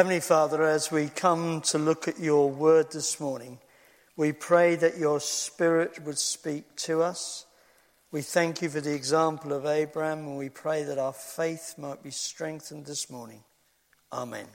[0.00, 3.58] Heavenly Father, as we come to look at your word this morning,
[4.16, 7.44] we pray that your spirit would speak to us.
[8.10, 12.02] We thank you for the example of Abraham, and we pray that our faith might
[12.02, 13.44] be strengthened this morning.
[14.10, 14.46] Amen.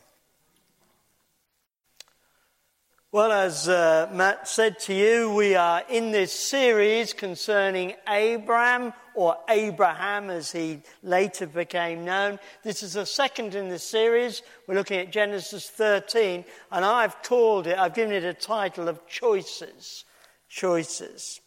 [3.12, 9.37] Well, as uh, Matt said to you, we are in this series concerning Abram, or
[9.49, 12.39] Abraham as he later became known.
[12.63, 14.41] This is the second in the series.
[14.67, 19.07] We're looking at Genesis 13, and I've called it, I've given it a title of
[19.07, 20.05] Choices.
[20.49, 21.41] Choices.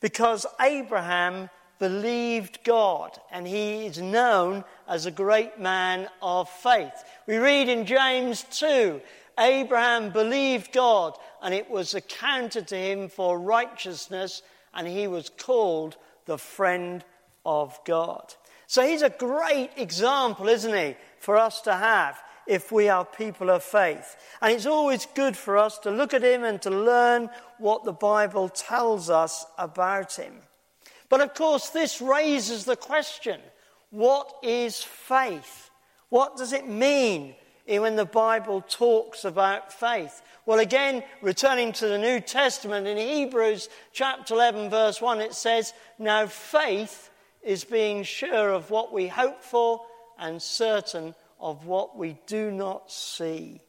[0.00, 6.92] Because Abraham believed God, and he is known as a great man of faith.
[7.26, 9.00] We read in James 2
[9.38, 14.42] Abraham believed God, and it was accounted to him for righteousness,
[14.72, 17.04] and he was called the friend
[17.44, 18.34] of God.
[18.66, 23.50] So he's a great example, isn't he, for us to have if we are people
[23.50, 24.16] of faith.
[24.40, 27.92] And it's always good for us to look at him and to learn what the
[27.92, 30.34] Bible tells us about him.
[31.08, 33.40] But of course, this raises the question
[33.90, 35.70] what is faith?
[36.08, 37.36] What does it mean
[37.66, 40.22] when the Bible talks about faith.
[40.46, 45.72] Well, again, returning to the New Testament in Hebrews chapter 11, verse 1, it says,
[45.98, 47.10] Now faith
[47.42, 49.80] is being sure of what we hope for
[50.18, 53.60] and certain of what we do not see.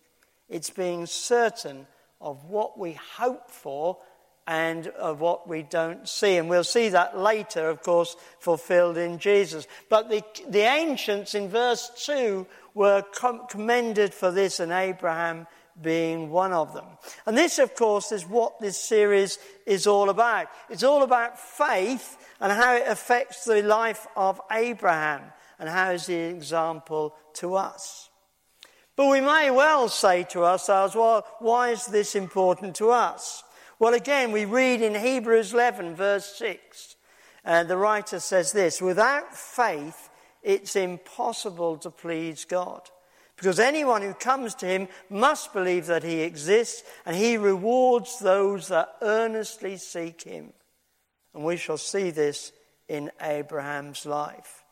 [0.50, 1.88] It's being certain
[2.22, 3.98] of what we hope for
[4.48, 6.38] and of what we don't see.
[6.38, 9.68] And we'll see that later, of course, fulfilled in Jesus.
[9.90, 15.48] But the, the ancients in verse 2 were com- commended for this, and Abraham
[15.82, 16.86] being one of them.
[17.26, 20.48] And this, of course, is what this series is all about.
[20.70, 25.22] It's all about faith and how it affects the life of Abraham
[25.60, 28.10] and how is the example to us.
[28.96, 33.44] But we may well say to ourselves, well, why is this important to us?
[33.78, 36.96] Well, again, we read in Hebrews 11, verse 6,
[37.44, 40.10] and uh, the writer says this Without faith,
[40.42, 42.90] it's impossible to please God.
[43.36, 48.70] Because anyone who comes to him must believe that he exists, and he rewards those
[48.70, 50.54] that earnestly seek him.
[51.34, 52.54] And we shall see this
[52.88, 54.64] in Abraham's life.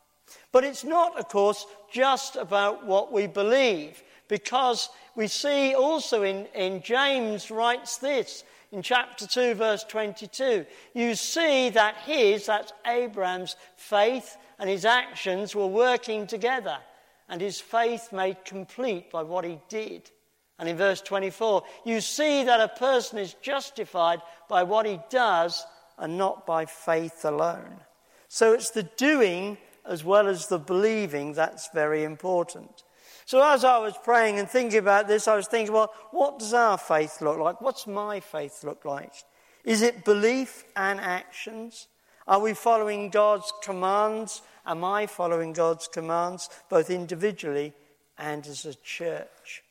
[0.54, 6.46] But it's not, of course, just about what we believe, because we see also in,
[6.56, 10.66] in James writes this in chapter 2, verse 22.
[10.96, 16.80] You see that his, that's Abraham's, faith and his actions were working together,
[17.30, 20.10] and his faith made complete by what he did.
[20.58, 25.64] And in verse 24, you see that a person is justified by what he does
[26.00, 27.80] and not by faith alone.
[28.28, 32.84] So it's the doing as well as the believing that's very important.
[33.26, 36.54] So as I was praying and thinking about this, I was thinking, well, what does
[36.54, 37.62] our faith look like?
[37.62, 39.14] What's my faith look like?
[39.64, 41.88] Is it belief and actions?
[42.28, 44.42] Are we following God's commands?
[44.66, 47.74] Am I following God's commands, both individually
[48.18, 49.64] and as a church?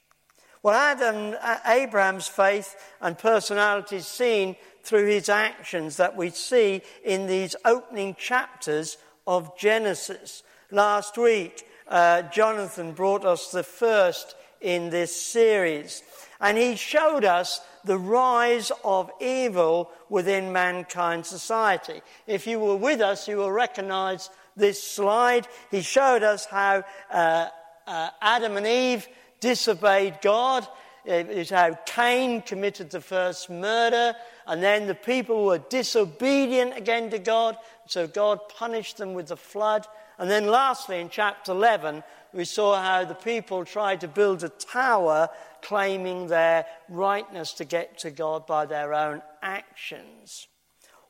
[0.63, 1.35] Well, Adam,
[1.67, 8.15] Abraham's faith and personality is seen through his actions that we see in these opening
[8.15, 8.97] chapters
[9.27, 10.43] of Genesis.
[10.71, 16.03] Last week, uh, Jonathan brought us the first in this series.
[16.41, 22.01] And he showed us the rise of evil within mankind society.
[22.27, 25.47] If you were with us, you will recognize this slide.
[25.71, 27.49] He showed us how uh,
[27.87, 29.07] uh, Adam and Eve
[29.41, 30.67] disobeyed God.
[31.05, 34.15] It is how Cain committed the first murder,
[34.47, 39.37] and then the people were disobedient again to God, so God punished them with the
[39.37, 39.87] flood.
[40.23, 44.51] And then, lastly, in chapter 11, we saw how the people tried to build a
[44.51, 45.29] tower
[45.63, 50.47] claiming their rightness to get to God by their own actions.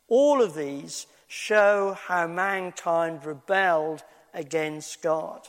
[0.08, 4.02] All of these show how mankind rebelled
[4.32, 5.46] against God.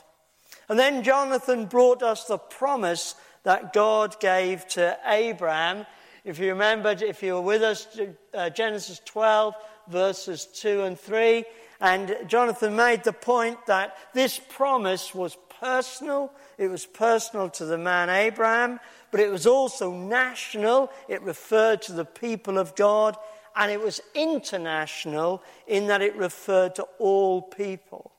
[0.68, 5.86] And then Jonathan brought us the promise that God gave to Abraham.
[6.22, 7.98] If you remember, if you were with us,
[8.34, 9.54] uh, Genesis 12,
[9.88, 11.46] verses 2 and 3,
[11.80, 16.32] and Jonathan made the point that this promise was personal.
[16.58, 18.80] It was personal to the man Abraham,
[19.10, 20.90] but it was also national.
[21.08, 23.16] It referred to the people of God,
[23.56, 28.12] and it was international in that it referred to all people.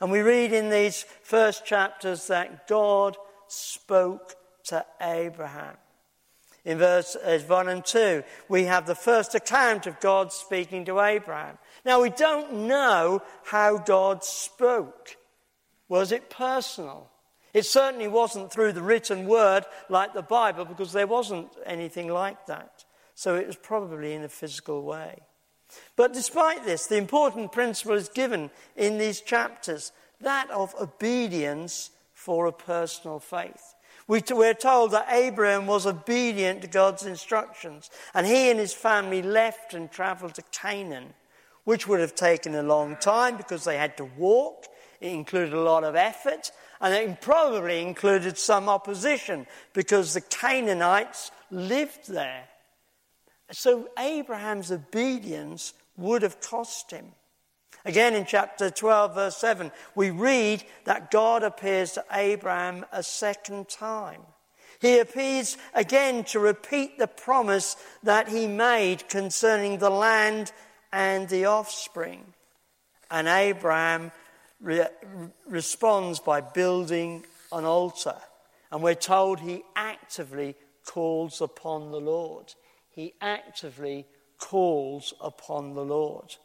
[0.00, 3.16] And we read in these first chapters that God
[3.48, 4.34] spoke
[4.64, 5.76] to Abraham.
[6.64, 11.00] In verse eh, 1 and 2, we have the first account of God speaking to
[11.00, 11.58] Abraham.
[11.84, 15.16] Now, we don't know how God spoke.
[15.88, 17.10] Was it personal?
[17.52, 22.46] It certainly wasn't through the written word like the Bible because there wasn't anything like
[22.46, 22.84] that.
[23.14, 25.18] So it was probably in a physical way.
[25.96, 32.46] But despite this, the important principle is given in these chapters that of obedience for
[32.46, 33.73] a personal faith.
[34.06, 39.72] We're told that Abraham was obedient to God's instructions, and he and his family left
[39.72, 41.14] and traveled to Canaan,
[41.64, 44.66] which would have taken a long time because they had to walk.
[45.00, 51.30] It included a lot of effort, and it probably included some opposition because the Canaanites
[51.50, 52.44] lived there.
[53.52, 57.06] So Abraham's obedience would have cost him.
[57.84, 63.68] Again, in chapter 12, verse 7, we read that God appears to Abraham a second
[63.68, 64.22] time.
[64.80, 70.52] He appears again to repeat the promise that he made concerning the land
[70.92, 72.24] and the offspring.
[73.10, 74.12] And Abraham
[74.60, 74.86] re-
[75.46, 78.16] responds by building an altar.
[78.72, 82.54] And we're told he actively calls upon the Lord.
[82.90, 84.06] He actively
[84.38, 86.36] calls upon the Lord.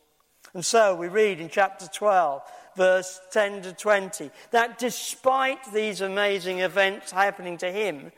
[0.53, 2.41] And so we read in chapter 12,
[2.75, 8.11] verse 10 to 20, that despite these amazing events happening to him,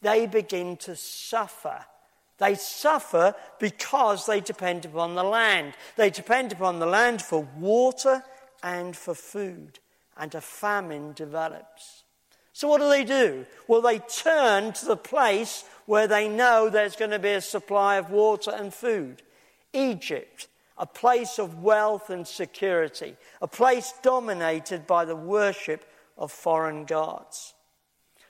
[0.00, 1.84] they begin to suffer.
[2.38, 5.74] They suffer because they depend upon the land.
[5.96, 8.22] They depend upon the land for water
[8.62, 9.78] and for food,
[10.16, 12.04] and a famine develops.
[12.52, 13.46] So, what do they do?
[13.66, 17.96] Well, they turn to the place where they know there's going to be a supply
[17.96, 19.22] of water and food
[19.72, 20.48] Egypt
[20.82, 25.84] a place of wealth and security, a place dominated by the worship
[26.18, 27.54] of foreign gods.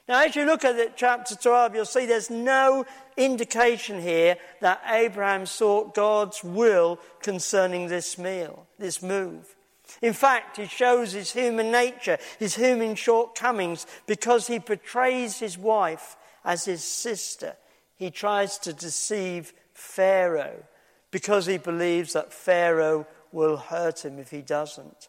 [0.06, 2.84] Now, as you look at it, chapter 12, you'll see there's no
[3.16, 9.56] indication here that Abraham sought God's will concerning this meal, this move.
[10.02, 16.18] In fact, he shows his human nature, his human shortcomings, because he portrays his wife
[16.44, 17.56] as his sister.
[17.96, 20.64] He tries to deceive Pharaoh
[21.12, 25.08] because he believes that Pharaoh will hurt him if he doesn't.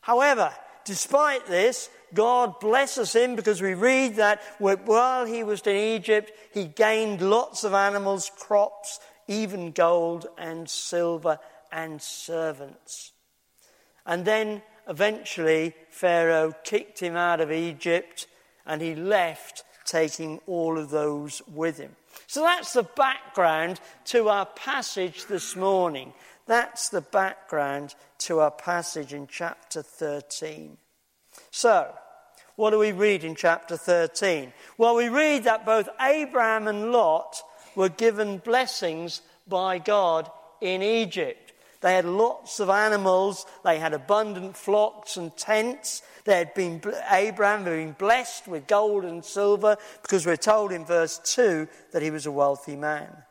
[0.00, 0.52] However,
[0.84, 6.64] despite this, God blesses him because we read that while he was in Egypt, he
[6.64, 11.38] gained lots of animals, crops, even gold and silver
[11.70, 13.12] and servants.
[14.04, 18.26] And then eventually Pharaoh kicked him out of Egypt
[18.66, 21.94] and he left taking all of those with him.
[22.26, 26.12] So that's the background to our passage this morning.
[26.46, 30.76] That's the background to our passage in chapter 13.
[31.50, 31.92] So,
[32.56, 34.52] what do we read in chapter 13?
[34.76, 37.42] Well, we read that both Abraham and Lot
[37.74, 40.30] were given blessings by God
[40.60, 41.49] in Egypt.
[41.80, 43.46] They had lots of animals.
[43.64, 46.02] They had abundant flocks and tents.
[46.24, 50.84] They had been, Abraham had been blessed with gold and silver because we're told in
[50.84, 53.24] verse 2 that he was a wealthy man.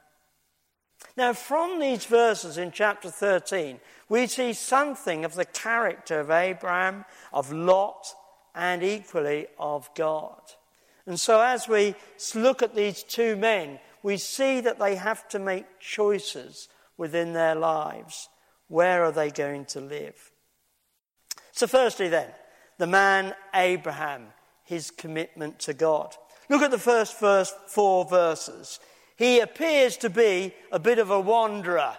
[1.16, 7.06] Now, from these verses in chapter 13, we see something of the character of Abraham,
[7.32, 8.14] of Lot,
[8.56, 10.42] and equally of God.
[11.06, 11.96] And so, as we
[12.34, 16.68] look at these two men, we see that they have to make choices
[16.98, 18.30] within their lives.
[18.70, 20.32] Where are they going to live?
[21.52, 22.30] So, firstly, then,
[22.78, 24.28] the man Abraham,
[24.64, 26.16] his commitment to God.
[26.48, 28.80] Look at the first first four verses.
[29.18, 31.98] He appears to be a bit of a wanderer.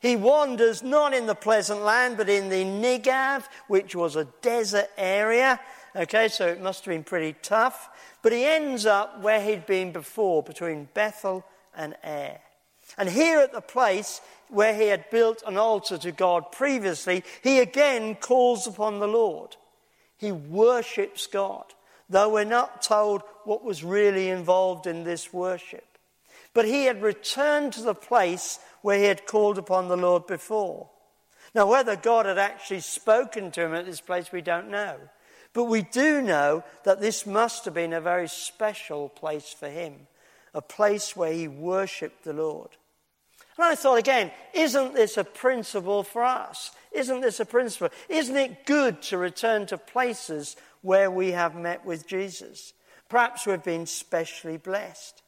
[0.00, 4.88] He wanders not in the pleasant land, but in the Negev, which was a desert
[4.96, 5.60] area.
[5.94, 7.90] Okay, so it must have been pretty tough.
[8.22, 11.44] But he ends up where he'd been before, between Bethel
[11.76, 12.40] and Ai.
[12.98, 14.20] And here at the place
[14.52, 19.56] where he had built an altar to God previously, he again calls upon the Lord.
[20.16, 21.64] He worships God,
[22.08, 25.98] though we're not told what was really involved in this worship.
[26.54, 30.90] But he had returned to the place where he had called upon the Lord before.
[31.54, 34.96] Now, whether God had actually spoken to him at this place, we don't know.
[35.54, 40.06] But we do know that this must have been a very special place for him,
[40.54, 42.70] a place where he worshipped the Lord.
[43.58, 46.70] And I thought again, isn't this a principle for us?
[46.90, 47.90] Isn't this a principle?
[48.08, 52.72] Isn't it good to return to places where we have met with Jesus?
[53.08, 55.22] Perhaps we've been specially blessed.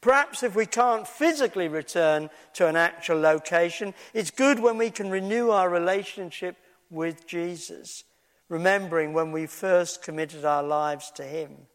[0.00, 5.10] Perhaps if we can't physically return to an actual location, it's good when we can
[5.10, 6.56] renew our relationship
[6.90, 8.04] with Jesus,
[8.48, 11.66] remembering when we first committed our lives to Him.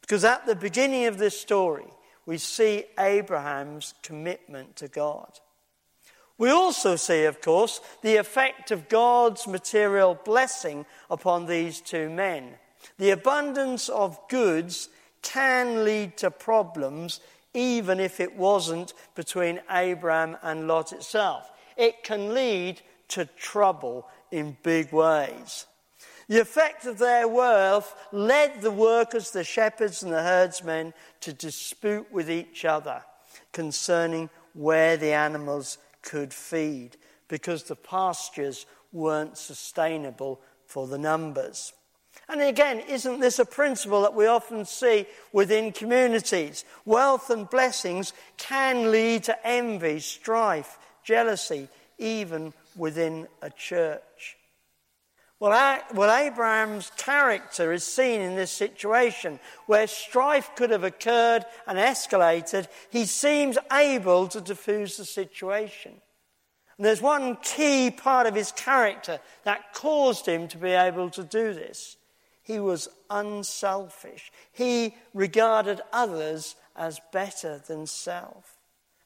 [0.00, 1.86] Because at the beginning of this story,
[2.26, 5.30] we see Abraham's commitment to God.
[6.38, 12.54] We also see, of course, the effect of God's material blessing upon these two men.
[12.98, 14.88] The abundance of goods
[15.22, 17.20] can lead to problems,
[17.52, 21.50] even if it wasn't between Abraham and Lot itself.
[21.76, 25.66] It can lead to trouble in big ways.
[26.30, 32.06] The effect of their wealth led the workers, the shepherds, and the herdsmen to dispute
[32.12, 33.02] with each other
[33.52, 36.96] concerning where the animals could feed
[37.26, 41.72] because the pastures weren't sustainable for the numbers.
[42.28, 46.64] And again, isn't this a principle that we often see within communities?
[46.84, 51.66] Wealth and blessings can lead to envy, strife, jealousy,
[51.98, 54.36] even within a church.
[55.40, 61.78] Well, well, Abraham's character is seen in this situation where strife could have occurred and
[61.78, 62.68] escalated.
[62.90, 65.92] He seems able to diffuse the situation.
[66.76, 71.24] And there's one key part of his character that caused him to be able to
[71.24, 71.96] do this.
[72.42, 74.30] He was unselfish.
[74.52, 78.59] He regarded others as better than self.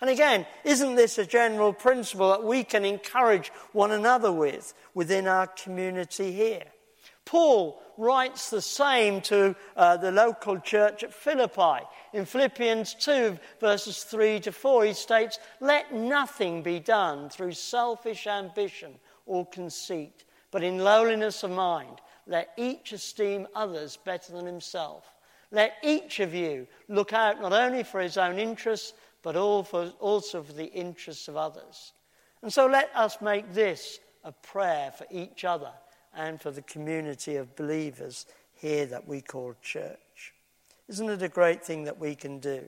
[0.04, 5.26] And again, isn't this a general principle that we can encourage one another with within
[5.26, 6.64] our community here?
[7.24, 11.86] Paul writes the same to uh, the local church at Philippi.
[12.12, 18.26] In Philippians 2, verses 3 to 4, he states, Let nothing be done through selfish
[18.26, 25.14] ambition or conceit, but in lowliness of mind, let each esteem others better than himself.
[25.50, 28.92] Let each of you look out not only for his own interests,
[29.24, 31.94] but also for the interests of others.
[32.42, 35.72] And so let us make this a prayer for each other
[36.14, 40.34] and for the community of believers here that we call church.
[40.88, 42.64] Isn't it a great thing that we can do?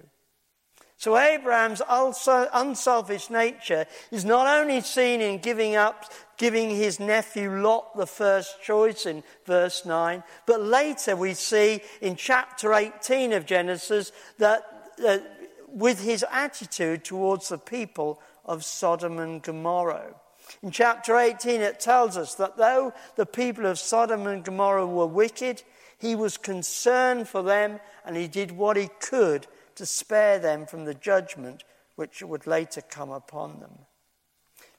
[0.99, 7.95] So, Abraham's unselfish nature is not only seen in giving up, giving his nephew Lot
[7.99, 14.11] the first choice in verse 9, but later we see in chapter 18 of Genesis
[14.39, 15.36] that, that
[15.76, 20.14] with his attitude towards the people of Sodom and Gomorrah.
[20.62, 25.06] In chapter 18, it tells us that though the people of Sodom and Gomorrah were
[25.06, 25.62] wicked,
[25.99, 30.87] he was concerned for them and he did what he could to spare them from
[30.87, 31.62] the judgment
[31.97, 33.73] which would later come upon them.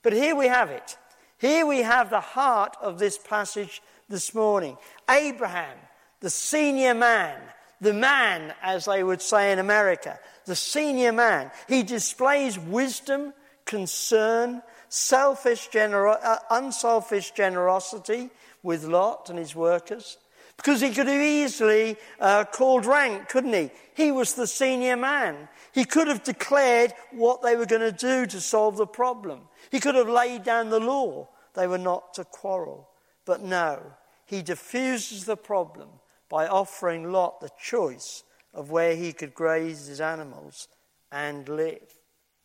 [0.01, 0.97] But here we have it.
[1.37, 4.77] Here we have the heart of this passage this morning.
[5.07, 5.77] Abraham,
[6.21, 7.39] the senior man,
[7.79, 11.51] the man, as they would say in America, the senior man.
[11.67, 13.33] He displays wisdom,
[13.65, 18.29] concern, selfish gener- uh, unselfish generosity
[18.63, 20.17] with Lot and his workers.
[20.55, 23.69] Because he could have easily uh, called rank, couldn't he?
[23.93, 25.47] He was the senior man.
[25.71, 29.41] He could have declared what they were going to do to solve the problem.
[29.69, 31.29] He could have laid down the law.
[31.53, 32.89] They were not to quarrel.
[33.23, 33.79] But no,
[34.25, 35.89] he diffuses the problem
[36.29, 40.67] by offering Lot the choice of where he could graze his animals
[41.11, 41.99] and live.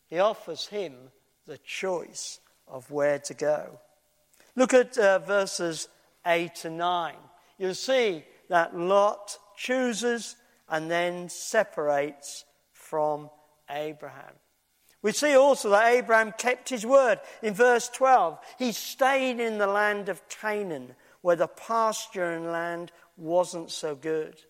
[0.09, 1.11] He offers him
[1.47, 3.81] the choice of where to go.
[4.55, 5.89] Look at uh, verses
[6.27, 7.15] 8 to 9.
[7.59, 10.37] You'll see that Lot chooses
[10.69, 13.31] and then separates from
[13.71, 14.35] Abraham.
[15.03, 17.19] We see also that Abraham kept his word.
[17.43, 22.93] In verse 12, he stayed in the land of Canaan, where the pasture and land
[23.23, 24.41] wasn't so good.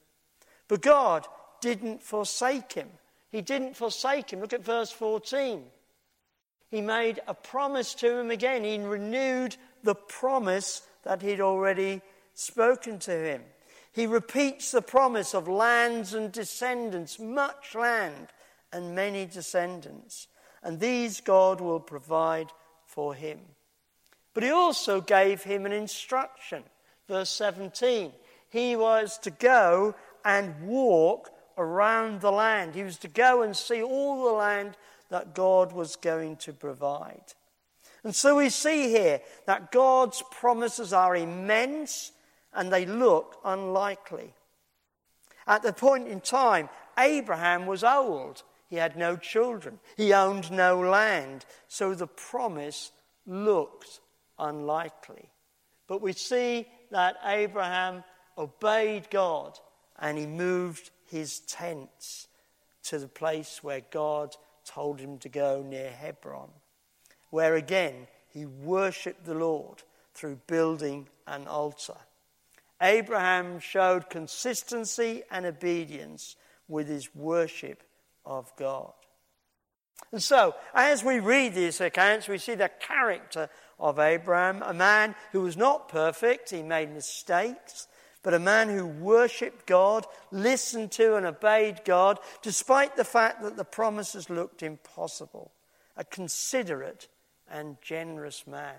[0.67, 1.26] But God
[1.61, 2.88] didn't forsake him.
[3.31, 4.41] He didn't forsake him.
[4.41, 5.64] Look at verse 14.
[6.71, 8.64] He made a promise to him again.
[8.64, 12.00] He renewed the promise that he'd already
[12.35, 13.43] spoken to him.
[13.93, 18.29] He repeats the promise of lands and descendants, much land
[18.73, 20.29] and many descendants.
[20.62, 22.49] And these God will provide
[22.87, 23.41] for him.
[24.33, 26.62] But he also gave him an instruction.
[27.07, 28.12] Verse 17
[28.52, 29.94] he was to go
[30.26, 32.75] and walk around the land.
[32.75, 34.76] He was to go and see all the land
[35.09, 37.32] that God was going to provide.
[38.04, 42.12] And so we see here that God's promises are immense
[42.52, 44.35] and they look unlikely.
[45.47, 46.68] At the point in time,
[46.99, 48.42] Abraham was old.
[48.68, 49.78] He had no children.
[49.97, 51.47] He owned no land.
[51.68, 52.92] So the promise
[53.26, 54.00] looked
[54.38, 55.30] unlikely.
[55.87, 58.04] But we see that Abraham
[58.37, 59.59] obeyed God
[59.99, 62.29] and he moved his tents
[62.85, 64.35] to the place where God
[64.65, 66.51] told him to go near Hebron,
[67.31, 69.83] where again he worshipped the Lord
[70.15, 71.97] through building an altar.
[72.81, 76.37] Abraham showed consistency and obedience
[76.69, 77.83] with his worship
[78.25, 78.93] of God.
[80.11, 83.49] And so, as we read these accounts, we see the character
[83.79, 87.87] of Abraham, a man who was not perfect, he made mistakes,
[88.23, 93.57] but a man who worshipped God, listened to and obeyed God, despite the fact that
[93.57, 95.50] the promises looked impossible.
[95.97, 97.09] A considerate
[97.50, 98.76] and generous man.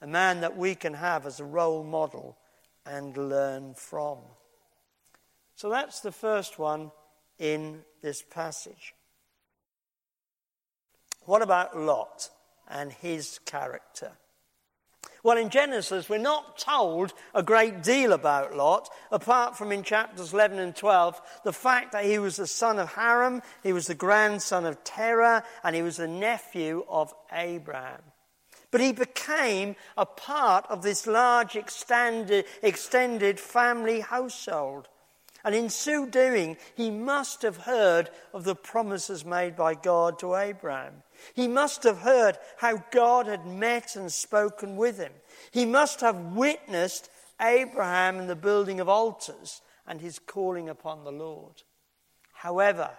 [0.00, 2.36] A man that we can have as a role model
[2.84, 4.18] and learn from.
[5.56, 6.92] So that's the first one
[7.38, 8.94] in this passage.
[11.24, 12.30] What about Lot
[12.68, 14.12] and his character?
[15.26, 20.32] Well, in Genesis, we're not told a great deal about Lot, apart from in chapters
[20.32, 23.96] 11 and 12, the fact that he was the son of Haran, he was the
[23.96, 28.02] grandson of Terah, and he was the nephew of Abraham.
[28.70, 34.86] But he became a part of this large extended, extended family household.
[35.46, 40.34] And in so doing, he must have heard of the promises made by God to
[40.34, 41.04] Abraham.
[41.34, 45.12] He must have heard how God had met and spoken with him.
[45.52, 47.08] He must have witnessed
[47.40, 51.62] Abraham in the building of altars and his calling upon the Lord.
[52.32, 52.90] However,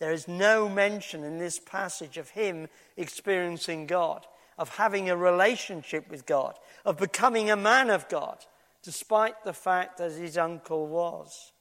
[0.00, 4.26] there is no mention in this passage of him experiencing God,
[4.58, 8.44] of having a relationship with God, of becoming a man of God,
[8.82, 11.52] despite the fact that his uncle was.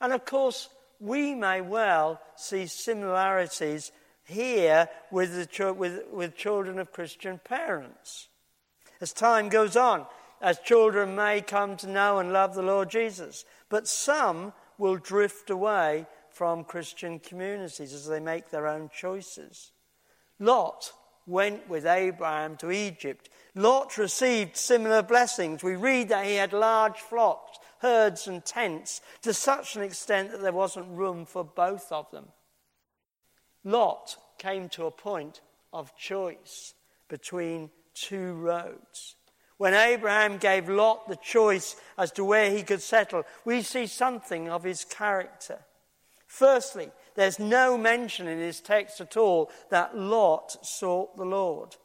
[0.00, 3.92] And of course, we may well see similarities
[4.24, 8.28] here with, the, with, with children of Christian parents.
[9.00, 10.06] As time goes on,
[10.40, 15.50] as children may come to know and love the Lord Jesus, but some will drift
[15.50, 19.72] away from Christian communities as they make their own choices.
[20.38, 20.92] Lot
[21.26, 23.28] went with Abraham to Egypt.
[23.54, 25.62] Lot received similar blessings.
[25.62, 30.42] We read that he had large flocks, herds, and tents to such an extent that
[30.42, 32.26] there wasn't room for both of them.
[33.64, 35.40] Lot came to a point
[35.72, 36.74] of choice
[37.08, 39.16] between two roads.
[39.58, 44.48] When Abraham gave Lot the choice as to where he could settle, we see something
[44.48, 45.58] of his character.
[46.26, 51.76] Firstly, there's no mention in his text at all that Lot sought the Lord.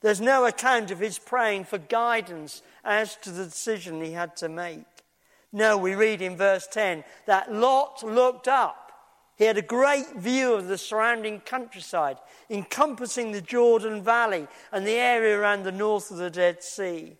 [0.00, 4.48] There's no account of his praying for guidance as to the decision he had to
[4.48, 4.84] make.
[5.54, 8.84] No, we read in verse 10 that Lot looked up
[9.36, 14.92] he had a great view of the surrounding countryside, encompassing the Jordan Valley and the
[14.92, 17.16] area around the north of the Dead Sea.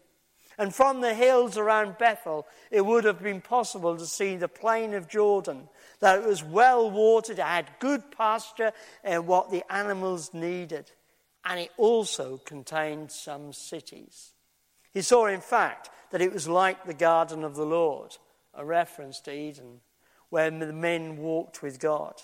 [0.56, 4.94] And from the hills around Bethel, it would have been possible to see the plain
[4.94, 5.68] of Jordan,
[5.98, 8.70] that it was well watered, it had good pasture
[9.02, 10.92] and what the animals needed.
[11.44, 14.34] And it also contained some cities.
[14.92, 18.16] He saw, in fact, that it was like the garden of the Lord,
[18.56, 19.80] a reference to Eden
[20.30, 22.14] where the men walked with God.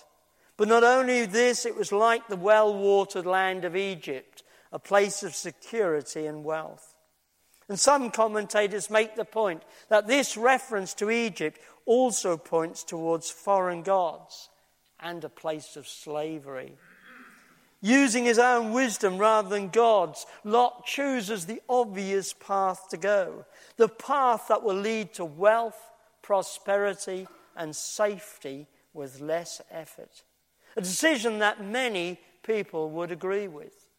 [0.57, 5.23] But not only this, it was like the well watered land of Egypt, a place
[5.23, 6.93] of security and wealth.
[7.69, 13.81] And some commentators make the point that this reference to Egypt also points towards foreign
[13.81, 14.49] gods
[14.99, 16.73] and a place of slavery.
[17.81, 23.45] Using his own wisdom rather than God's, Lot chooses the obvious path to go,
[23.77, 25.90] the path that will lead to wealth,
[26.31, 30.23] prosperity, and safety with less effort.
[30.77, 33.89] A decision that many people would agree with.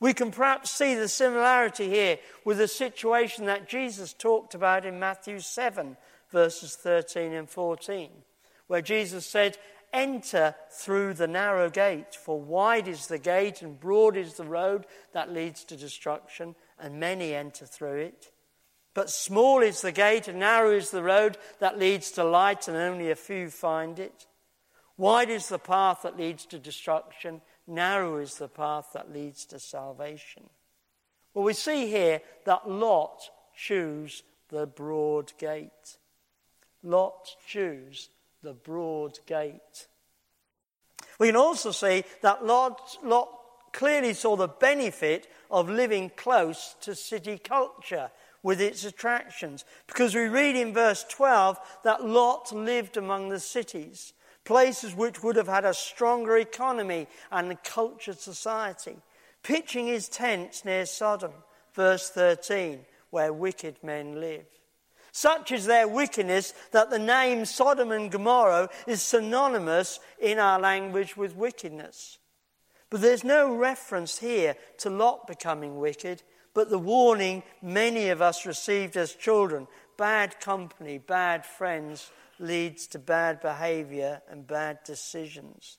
[0.00, 4.98] We can perhaps see the similarity here with the situation that Jesus talked about in
[4.98, 5.98] Matthew 7,
[6.30, 8.08] verses 13 and 14,
[8.66, 9.58] where Jesus said,
[9.92, 14.86] Enter through the narrow gate, for wide is the gate and broad is the road
[15.12, 18.30] that leads to destruction, and many enter through it.
[18.94, 22.76] But small is the gate and narrow is the road that leads to light, and
[22.76, 24.26] only a few find it.
[24.96, 29.58] Wide is the path that leads to destruction, narrow is the path that leads to
[29.58, 30.44] salvation.
[31.34, 35.98] Well, we see here that Lot chose the broad gate.
[36.84, 38.10] Lot chose
[38.42, 39.88] the broad gate.
[41.18, 43.28] We can also see that Lot, Lot
[43.72, 48.10] clearly saw the benefit of living close to city culture
[48.44, 49.64] with its attractions.
[49.88, 54.12] Because we read in verse 12 that Lot lived among the cities,
[54.44, 58.98] places which would have had a stronger economy and a cultured society,
[59.42, 61.32] pitching his tents near Sodom,
[61.72, 62.80] verse 13,
[63.10, 64.46] where wicked men live.
[65.10, 71.16] Such is their wickedness that the name Sodom and Gomorrah is synonymous in our language
[71.16, 72.18] with wickedness.
[72.90, 76.22] But there's no reference here to Lot becoming wicked
[76.54, 82.98] but the warning many of us received as children bad company, bad friends leads to
[82.98, 85.78] bad behavior and bad decisions.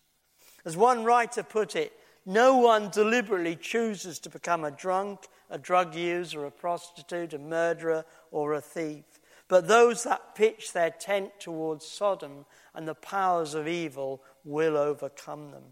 [0.63, 1.93] As one writer put it,
[2.25, 8.03] no one deliberately chooses to become a drunk, a drug user, a prostitute, a murderer,
[8.31, 9.03] or a thief.
[9.47, 15.51] But those that pitch their tent towards Sodom and the powers of evil will overcome
[15.51, 15.63] them.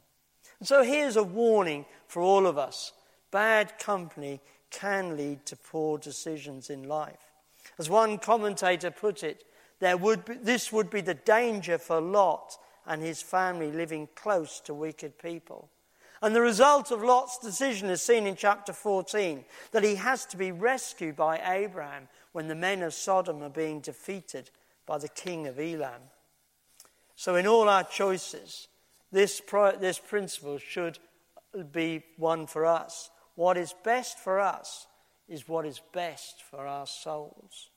[0.60, 2.94] And so here's a warning for all of us
[3.32, 4.39] bad company
[4.74, 7.32] can lead to poor decisions in life.
[7.80, 9.46] As one commentator put it,
[9.80, 14.60] there would be, this would be the danger for Lot and his family living close
[14.62, 15.70] to wicked people.
[16.22, 20.38] And the result of Lot's decision is seen in chapter 14 that he has to
[20.38, 24.50] be rescued by Abraham when the men of Sodom are being defeated
[24.86, 26.02] by the king of Elam.
[27.16, 28.68] So, in all our choices,
[29.12, 29.42] this,
[29.80, 30.98] this principle should
[31.72, 33.12] be one for us.
[33.36, 34.88] What is best for us
[35.28, 37.69] is what is best for our souls.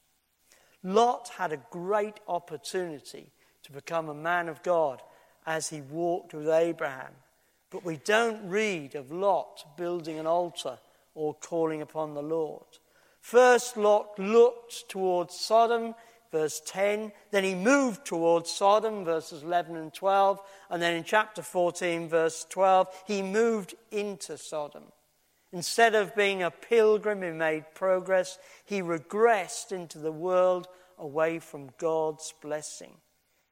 [0.83, 3.33] Lot had a great opportunity
[3.65, 5.03] to become a man of God
[5.47, 7.13] as he walked with Abraham.
[7.71, 10.79] But we don't read of Lot building an altar
[11.15, 12.67] or calling upon the Lord.
[13.21, 15.95] First, Lot looked towards Sodom,
[16.31, 17.11] verse 10.
[17.33, 20.41] Then he moved towards Sodom, verses 11 and 12.
[20.71, 24.85] And then in chapter 14, verse 12, he moved into Sodom.
[25.53, 31.71] Instead of being a pilgrim who made progress, he regressed into the world away from
[31.79, 32.93] God's blessing.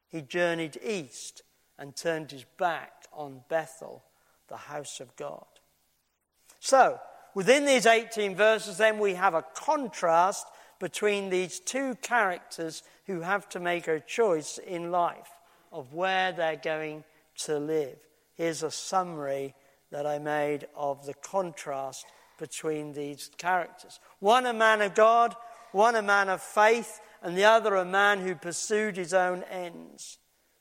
[0.09, 1.43] He journeyed east
[1.79, 4.05] and turned his back on Bethel,
[4.49, 5.47] the house of God.
[6.61, 6.99] So,
[7.35, 10.47] within these 18 verses, then we have a contrast
[10.81, 15.31] between these two characters who have to make a choice in life
[15.73, 17.05] of where they're going
[17.37, 17.97] to live.
[18.35, 19.55] Here's a summary
[19.95, 22.05] that I made of the contrast
[22.37, 25.37] between these characters one a man of God,
[25.71, 30.19] one a man of faith, and the other a man who pursued his own ends.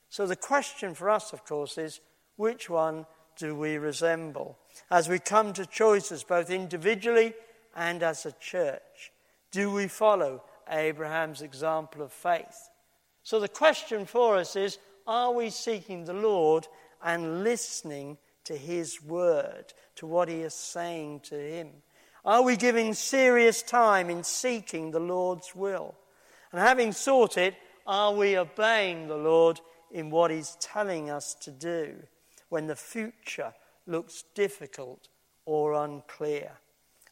[0.08, 1.98] So the question for us, of course, is
[2.36, 4.56] which one do we resemble?
[4.88, 7.34] As we come to choices, both individually
[7.74, 9.10] and as a church,
[9.50, 12.70] do we follow Abraham's example of faith?
[13.24, 16.68] So the question for us is are we seeking the Lord
[17.02, 21.70] and listening to his word, to what he is saying to him?
[22.24, 25.94] Are we giving serious time in seeking the Lord's will?
[26.52, 27.54] And having sought it,
[27.86, 31.94] are we obeying the Lord in what He's telling us to do
[32.48, 33.52] when the future
[33.86, 35.08] looks difficult
[35.44, 36.52] or unclear?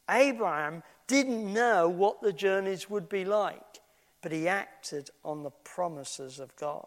[0.08, 3.80] Abraham didn't know what the journeys would be like,
[4.22, 6.86] but he acted on the promises of God.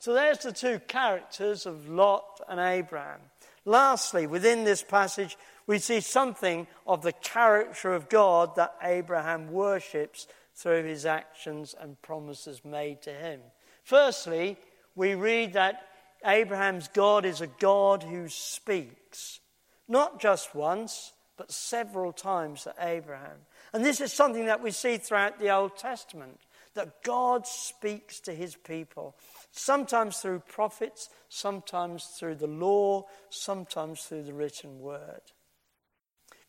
[0.00, 3.20] So there's the two characters of Lot and Abraham.
[3.66, 5.36] Lastly, within this passage,
[5.66, 12.00] we see something of the character of God that Abraham worships through his actions and
[12.00, 13.40] promises made to him.
[13.84, 14.56] Firstly,
[14.94, 15.82] we read that
[16.24, 19.40] Abraham's God is a God who speaks,
[19.86, 23.38] not just once, but several times to Abraham.
[23.74, 26.40] And this is something that we see throughout the Old Testament
[26.74, 29.16] that God speaks to his people,
[29.52, 35.22] sometimes through prophets, sometimes through the law, sometimes through the written word.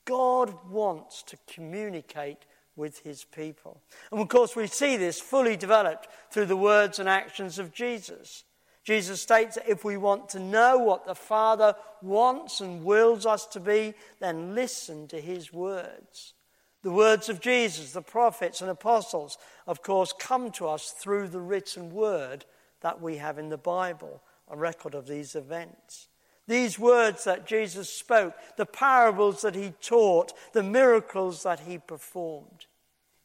[0.05, 3.81] God wants to communicate with his people.
[4.11, 8.43] And of course, we see this fully developed through the words and actions of Jesus.
[8.83, 13.45] Jesus states that if we want to know what the Father wants and wills us
[13.47, 16.33] to be, then listen to his words.
[16.81, 19.37] The words of Jesus, the prophets and apostles,
[19.67, 22.45] of course, come to us through the written word
[22.81, 26.07] that we have in the Bible, a record of these events.
[26.47, 32.65] These words that Jesus spoke, the parables that he taught, the miracles that he performed,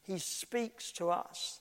[0.03, 1.61] he speaks to us.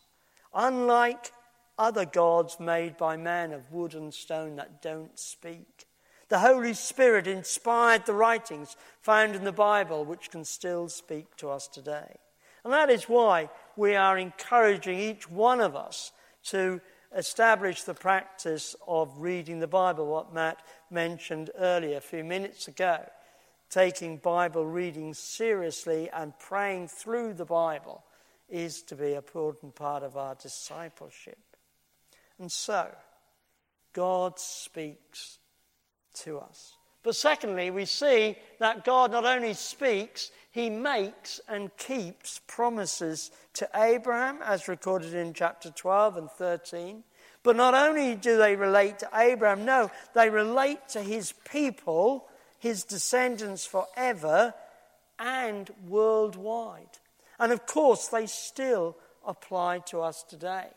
[0.53, 1.31] Unlike
[1.77, 5.85] other gods made by man of wood and stone that don't speak.
[6.29, 11.49] The Holy Spirit inspired the writings found in the Bible, which can still speak to
[11.49, 12.15] us today.
[12.63, 16.11] And that is why we are encouraging each one of us
[16.45, 16.81] to
[17.15, 20.59] establish the practice of reading the Bible, what Matt
[20.91, 22.99] mentioned earlier a few minutes ago.
[23.69, 28.03] Taking Bible reading seriously and praying through the Bible
[28.47, 31.39] is to be a important part of our discipleship.
[32.37, 32.93] And so,
[33.93, 35.39] God speaks
[36.15, 36.73] to us.
[37.05, 43.69] But secondly, we see that God not only speaks, he makes and keeps promises to
[43.75, 47.03] Abraham, as recorded in chapter 12 and 13.
[47.43, 52.83] But not only do they relate to Abraham, no, they relate to his people, his
[52.83, 54.55] descendants forever,
[55.19, 56.97] and worldwide.
[57.37, 60.69] And of course, they still apply to us today.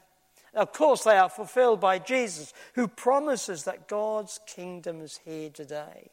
[0.53, 6.11] Of course, they are fulfilled by Jesus, who promises that God's kingdom is here today.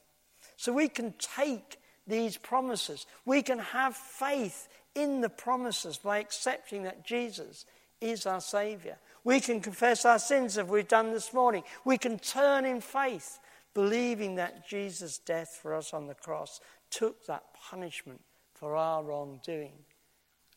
[0.58, 3.06] So we can take these promises.
[3.26, 7.65] We can have faith in the promises by accepting that Jesus
[8.02, 8.98] is our Saviour.
[9.24, 11.63] We can confess our sins as we've done this morning.
[11.84, 13.39] We can turn in faith,
[13.74, 16.60] believing that Jesus' death for us on the cross
[16.91, 18.22] took that punishment
[18.54, 19.74] for our wrongdoing.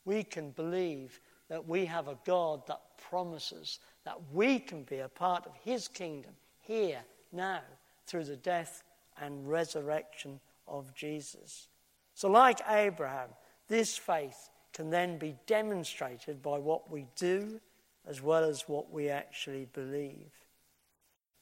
[0.05, 2.81] We can believe that we have a God that
[3.11, 7.01] promises that we can be a part of His kingdom here,
[7.33, 7.61] now,
[8.07, 8.83] through the death
[9.21, 11.69] and resurrection of Jesus.
[12.15, 13.29] So, like Abraham,
[13.69, 17.61] this faith can then be demonstrated by what we do
[18.07, 20.33] as well as what we actually believe.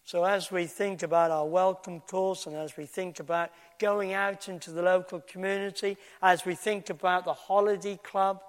[0.05, 4.49] So, as we think about our welcome course and as we think about going out
[4.49, 8.41] into the local community, as we think about the holiday club,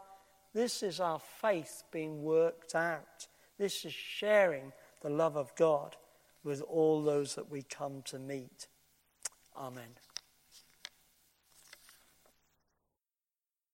[0.54, 3.28] this is our faith being worked out.
[3.58, 5.96] This is sharing the love of God
[6.44, 8.68] with all those that we come to meet.
[9.58, 10.07] Amen.